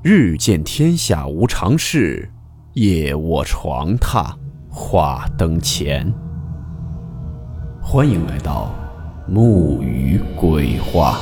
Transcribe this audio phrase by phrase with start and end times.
[0.00, 2.30] 日见天下无常事，
[2.74, 4.32] 夜卧床榻
[4.70, 6.08] 话灯前。
[7.82, 8.72] 欢迎来到
[9.26, 11.18] 木鱼鬼话。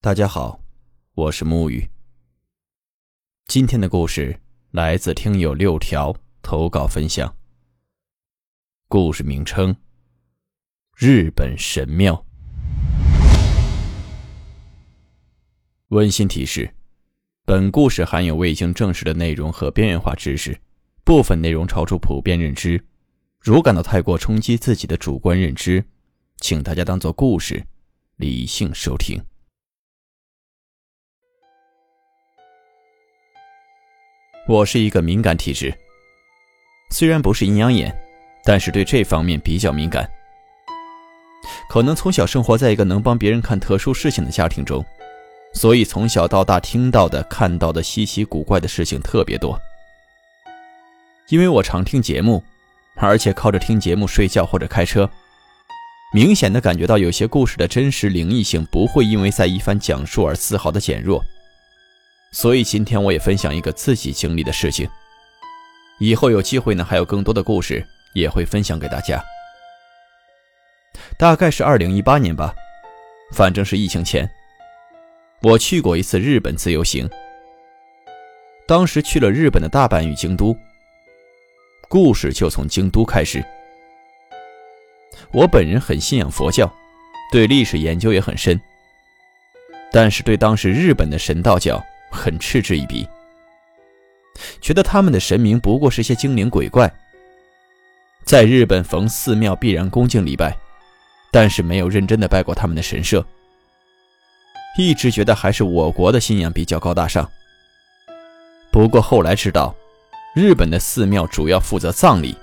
[0.00, 0.58] 大家好，
[1.14, 1.86] 我是木鱼。
[3.48, 7.30] 今天的故事来自听友六条投稿分享。
[8.90, 9.76] 故事名称：
[10.96, 12.24] 日本神庙。
[15.88, 16.74] 温馨提示：
[17.44, 20.58] 本故事含有未经证实的内容和边缘化知识，
[21.04, 22.82] 部分内容超出普遍认知。
[23.40, 25.84] 如感到太过冲击自己的主观认知，
[26.38, 27.62] 请大家当做故事，
[28.16, 29.22] 理性收听。
[34.48, 35.78] 我是一个敏感体质，
[36.90, 37.94] 虽然不是阴阳眼。
[38.48, 40.10] 但是对这方面比较敏感，
[41.68, 44.82] 可能从小生活在一个能帮别人看特殊事情的家庭中，
[45.52, 49.60] 所以从小到大听到的、看到的稀奇古怪的事情特别多。
[51.28, 52.42] 因为我常听节目，
[52.94, 55.10] 而且靠着听节目睡觉或者开车，
[56.14, 61.22] 明显的感觉到有些故事的真实灵异性不会因为在一番讲述而丝毫的减弱。
[62.32, 64.88] 所以今天我也分享一个自己经历的事情。
[65.98, 67.86] 以后有机会呢，还有更多的故事。
[68.14, 69.22] 也会分享给大家。
[71.18, 72.54] 大概是二零一八年吧，
[73.32, 74.28] 反正是疫情前，
[75.42, 77.08] 我去过一次日本自由行。
[78.66, 80.56] 当时去了日本的大阪与京都，
[81.88, 83.44] 故事就从京都开始。
[85.32, 86.72] 我本人很信仰佛教，
[87.32, 88.60] 对历史研究也很深，
[89.90, 93.08] 但是对当时日本的神道教很嗤之以鼻，
[94.60, 96.92] 觉得他们的神明不过是些精灵鬼怪。
[98.28, 100.54] 在日本，逢寺庙必然恭敬礼拜，
[101.30, 103.24] 但是没有认真的拜过他们的神社。
[104.76, 107.26] 一直觉得还是我国的信仰比较高大上。
[108.70, 109.74] 不过后来知道，
[110.34, 112.36] 日本的寺庙主要负责葬礼，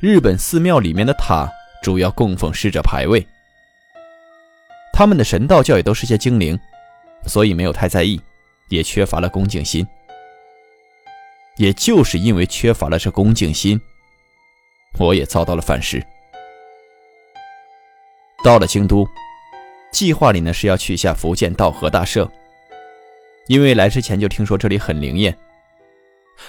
[0.00, 1.46] 日本寺庙里面的塔
[1.82, 3.26] 主要供奉逝者牌位。
[4.94, 6.58] 他们的神道教也都是些精灵，
[7.26, 8.18] 所以没有太在意，
[8.70, 9.86] 也缺乏了恭敬心。
[11.58, 13.78] 也就是因为缺乏了这恭敬心。
[14.98, 16.04] 我也遭到了反噬。
[18.44, 19.08] 到了京都，
[19.92, 22.30] 计划里呢是要去下福建道和大社，
[23.46, 25.36] 因为来之前就听说这里很灵验，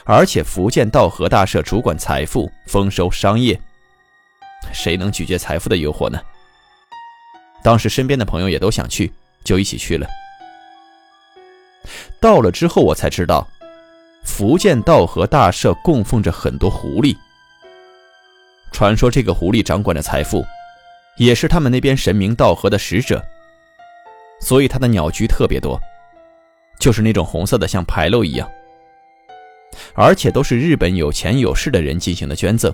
[0.03, 3.59] 而且福建道和大社主管财富、丰收、商业，
[4.71, 6.19] 谁能拒绝财富的诱惑呢？
[7.63, 10.07] 当时身边的朋友也都想去，就一起去了。
[12.19, 13.47] 到了之后，我才知道，
[14.23, 17.15] 福建道和大社供奉着很多狐狸。
[18.73, 20.43] 传说这个狐狸掌管着财富，
[21.17, 23.23] 也是他们那边神明道和的使者，
[24.41, 25.79] 所以它的鸟居特别多，
[26.79, 28.49] 就是那种红色的，像牌楼一样。
[29.93, 32.73] 而且都是日本有钱有势的人进行的捐赠，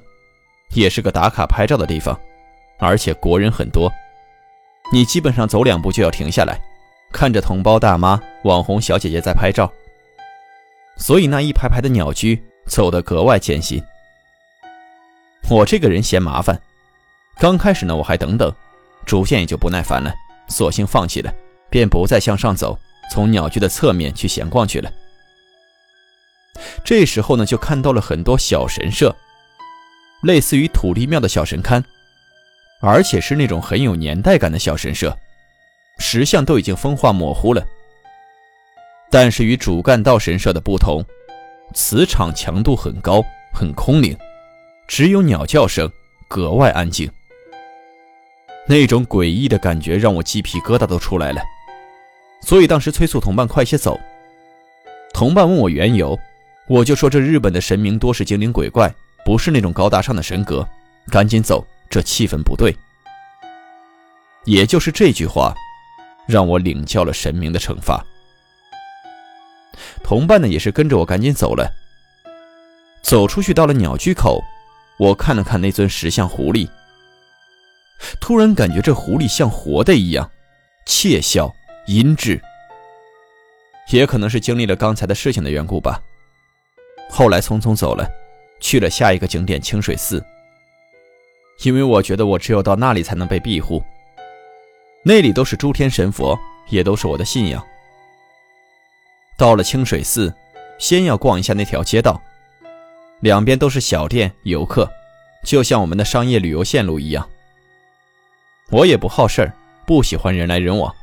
[0.74, 2.18] 也是个打卡拍照的地方，
[2.80, 3.92] 而且国人很多，
[4.92, 6.60] 你基本上走两步就要停下来，
[7.12, 9.72] 看着同胞大妈、网红小姐姐在拍照，
[10.98, 13.84] 所以那一排排的鸟居走得格外艰辛。
[15.50, 16.62] 我这个人嫌麻烦，
[17.40, 18.54] 刚开始呢我还等等，
[19.04, 20.14] 逐渐也就不耐烦了，
[20.48, 21.34] 索性放弃了，
[21.72, 22.78] 便不再向上走，
[23.12, 24.92] 从鸟居的侧面去闲逛去了。
[26.84, 29.16] 这时候呢，就看到了很多小神社，
[30.22, 31.84] 类似于土地庙的小神龛，
[32.80, 35.18] 而且是那种很有年代感的小神社，
[35.98, 37.66] 石像都已经风化模糊了。
[39.10, 41.04] 但是与主干道神社的不同，
[41.74, 44.16] 磁场强度很高，很空灵。
[44.90, 45.88] 只有鸟叫声，
[46.28, 47.08] 格外安静。
[48.68, 51.40] 那种诡异的感觉让我鸡皮疙瘩都出来了，
[52.42, 54.00] 所以当时催促同伴快些走。
[55.14, 56.18] 同伴问我缘由，
[56.68, 58.92] 我就说这日本的神明多是精灵鬼怪，
[59.24, 60.68] 不是那种高大上的神格，
[61.12, 62.76] 赶紧走，这气氛不对。
[64.46, 65.54] 也就是这句话，
[66.28, 68.04] 让我领教了神明的惩罚。
[70.04, 71.72] 同伴呢也是跟着我赶紧走了，
[73.04, 74.44] 走出去到了鸟居口。
[75.00, 76.70] 我看了看那尊石像狐狸，
[78.20, 80.30] 突然感觉这狐狸像活的一样，
[80.86, 81.54] 窃笑
[81.88, 82.40] 阴鸷。
[83.92, 86.02] 也可能是经历了刚才的事情的缘故吧。
[87.10, 88.08] 后来匆匆走了，
[88.60, 90.24] 去了下一个景点清水寺，
[91.64, 93.82] 因为我觉得我只有到那里才能被庇护，
[95.04, 96.38] 那里都是诸天神佛，
[96.70, 97.66] 也都是我的信仰。
[99.38, 100.32] 到了清水寺，
[100.78, 102.22] 先要逛一下那条街道。
[103.22, 104.90] 两边都是小店，游客，
[105.44, 107.28] 就像我们的商业旅游线路一样。
[108.70, 109.54] 我也不好事儿，
[109.86, 110.94] 不喜欢人来人往。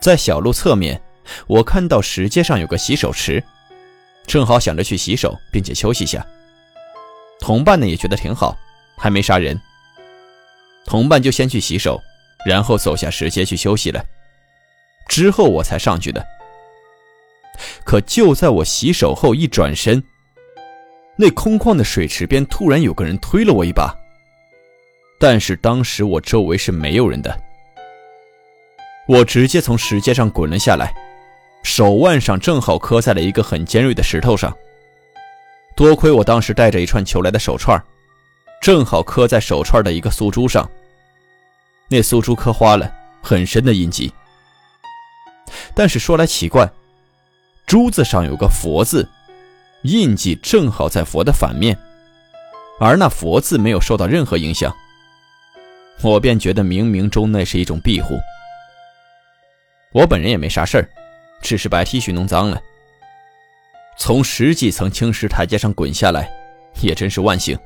[0.00, 1.00] 在小路侧面，
[1.46, 3.42] 我看到石阶上有个洗手池，
[4.26, 6.26] 正好想着去洗手，并且休息一下。
[7.38, 8.56] 同伴呢也觉得挺好，
[8.96, 9.60] 还没杀人。
[10.86, 12.00] 同伴就先去洗手，
[12.46, 14.02] 然后走下石阶去休息了。
[15.06, 16.24] 之后我才上去的。
[17.84, 20.02] 可就在我洗手后一转身，
[21.20, 23.94] 那空旷的水池边突然有个人推了我一把。
[25.18, 27.38] 但是当时我周围是没有人的，
[29.06, 30.94] 我直接从石阶上滚了下来，
[31.62, 34.56] 手腕上正好磕在了一个很尖锐的石头上。
[35.76, 37.78] 多亏我当时带着一串求来的手串，
[38.62, 40.66] 正好磕在手串的一个苏珠上。
[41.90, 42.90] 那苏珠磕花了，
[43.20, 44.10] 很深的印记。
[45.74, 46.70] 但是说来奇怪，
[47.66, 49.06] 珠子上有个佛字，
[49.82, 51.76] 印记正好在佛的反面，
[52.78, 54.74] 而那佛字没有受到任何影响。
[56.02, 58.18] 我便觉得冥冥中那是一种庇护。
[59.92, 60.88] 我本人也没啥事儿，
[61.42, 62.60] 只是白 T 恤弄脏了。
[63.98, 66.30] 从十几层青石台阶上滚下来，
[66.80, 67.58] 也真是万幸。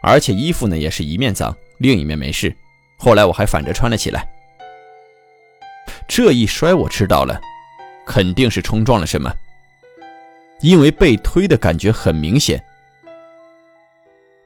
[0.00, 2.54] 而且衣服呢也是一面脏，另一面没事。
[2.98, 4.28] 后来我还反着穿了起来。
[6.06, 7.40] 这一摔我知道了，
[8.06, 9.32] 肯定是冲撞了什么，
[10.64, 12.64] 因为被推的感觉很明显。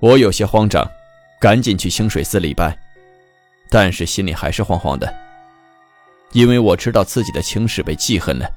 [0.00, 0.84] 我有些慌张。
[1.40, 2.76] 赶紧去清水寺礼拜，
[3.70, 5.14] 但是心里还是慌慌的，
[6.32, 8.50] 因为我知道自己的轻视被记恨了。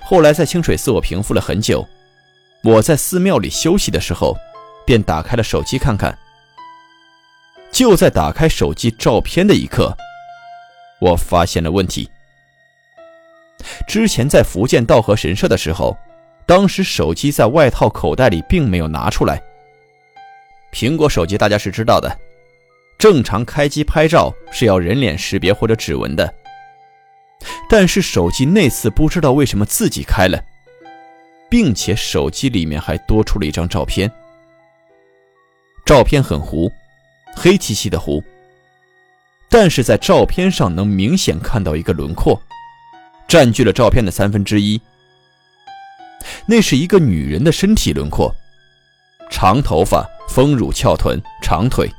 [0.00, 1.84] 后来在清水寺，我平复了很久。
[2.62, 4.36] 我在寺庙里休息的时候，
[4.86, 6.16] 便打开了手机看看。
[7.72, 9.96] 就在打开手机照片的一刻，
[11.00, 12.08] 我发现了问题。
[13.86, 15.96] 之前在福建道和神社的时候，
[16.46, 19.42] 当时手机在外套口袋里，并没有拿出来。
[20.72, 22.18] 苹果手机大家是知道的，
[22.98, 26.34] 正常开机拍照是要人脸识别或者指纹的。
[27.68, 30.42] 但是手机那次不知道为什么自己开了，
[31.50, 34.10] 并且手机里面还多出了一张照片。
[35.84, 36.70] 照片很糊，
[37.34, 38.22] 黑漆漆的糊。
[39.50, 42.40] 但是在照片上能明显看到一个轮廓，
[43.32, 44.78] 占据了照片的三分之一。
[46.44, 48.30] 那是一个女人的身体轮廓，
[49.30, 50.06] 长头发。
[50.28, 51.90] 丰乳翘臀，长腿。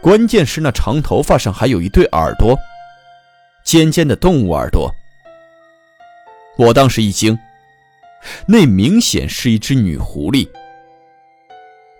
[0.00, 2.56] 关键是那长头发上还有一对耳朵，
[3.64, 4.88] 尖尖的动物耳朵。
[6.56, 7.36] 我当时一惊，
[8.46, 10.48] 那明显是一只女狐狸。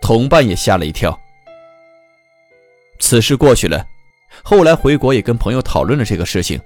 [0.01, 1.17] 同伴也吓了一跳。
[2.99, 3.85] 此事过去了，
[4.43, 6.57] 后来回国也跟朋友讨论了这个事情。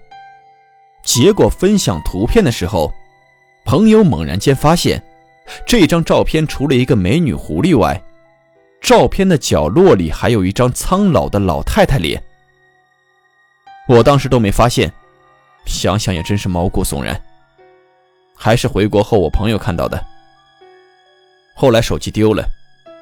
[1.09, 2.93] 结果分享图片的时候，
[3.65, 5.03] 朋友猛然间发现，
[5.65, 7.99] 这张照片除了一个美女狐狸外，
[8.79, 12.23] 照片的角落里还有一张苍老的老太太脸，
[13.87, 14.93] 我当时都没发现，
[15.65, 17.19] 想想也真是毛骨悚然。
[18.35, 19.99] 还是回国后我朋友看到的，
[21.55, 22.47] 后来手机丢了，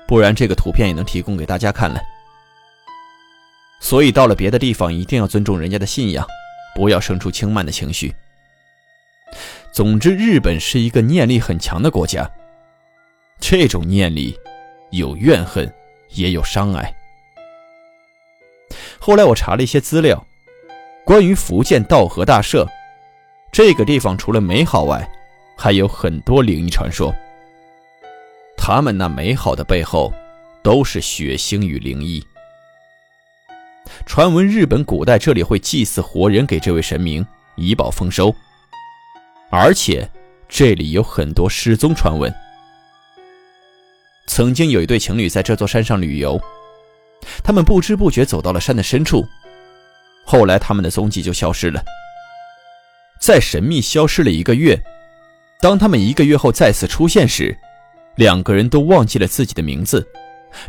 [0.07, 2.01] 不然这个图片也能提供给大家看了。
[3.81, 6.25] 所以到了别的地方一定要尊重人家的信仰，
[6.77, 8.13] 不要生出轻慢的情绪。
[9.71, 12.30] 总之，日本是一个念力很强的国家，
[13.40, 14.37] 这种念力。
[14.92, 15.73] 有怨恨，
[16.11, 16.95] 也有伤爱。
[18.99, 20.23] 后来我查了一些资料，
[21.04, 22.66] 关于福建道和大社
[23.51, 25.06] 这个地方，除了美好外，
[25.57, 27.11] 还有很多灵异传说。
[28.56, 30.13] 他们那美好的背后，
[30.63, 32.23] 都是血腥与灵异。
[34.06, 37.25] 传闻日本古代这里会祭祀活人给这位神明，
[37.56, 38.33] 以保丰收。
[39.49, 40.09] 而且
[40.47, 42.33] 这里有很多失踪传闻。
[44.27, 46.39] 曾经有一对情侣在这座山上旅游，
[47.44, 49.25] 他们不知不觉走到了山的深处，
[50.25, 51.83] 后来他们的踪迹就消失了。
[53.19, 54.80] 在神秘消失了一个月，
[55.59, 57.57] 当他们一个月后再次出现时，
[58.16, 60.06] 两个人都忘记了自己的名字，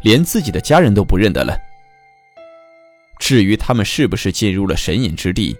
[0.02, 1.54] 连自己的家人都不认得了。
[3.18, 5.56] 至于他们是不是进入了神隐之地，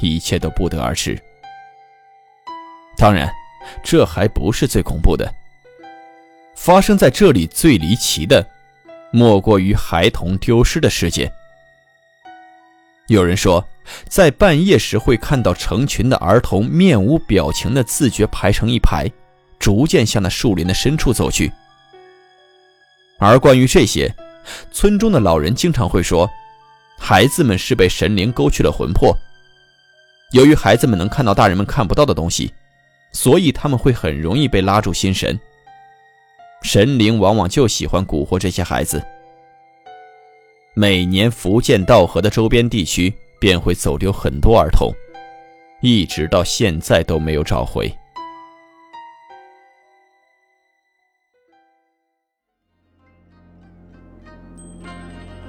[0.00, 1.18] 一切都不得而知。
[2.96, 3.30] 当然，
[3.82, 5.32] 这还不是最恐怖的。
[6.54, 8.46] 发生在这里最离奇的，
[9.12, 11.30] 莫过于孩童丢失的事件。
[13.08, 13.62] 有人说，
[14.08, 19.10] 在半夜时会看到成群的儿童面无表情的自觉排成一排，
[19.58, 21.52] 逐渐向那树林的深处走去。
[23.18, 24.14] 而关于这些，
[24.70, 26.30] 村中的老人经常会说，
[27.06, 29.14] 孩子们是被神灵勾去了魂魄。
[30.32, 32.50] 由于孩子们能看到大人们看不到的东西，
[33.12, 35.38] 所以他们会很容易被拉住心神。
[36.62, 39.04] 神灵往往就喜欢蛊惑这些孩子。
[40.72, 44.90] 每年福建道河的周边地区便会走丢很多儿童，
[45.82, 47.94] 一直到现在都没有找回。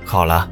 [0.03, 0.51] 好了，